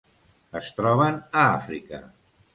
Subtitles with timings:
[0.59, 2.03] Es troben a Àfrica.